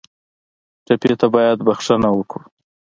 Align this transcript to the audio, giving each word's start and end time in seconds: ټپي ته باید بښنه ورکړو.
ټپي 0.85 1.11
ته 1.19 1.27
باید 1.35 1.57
بښنه 1.65 2.09
ورکړو. 2.13 2.43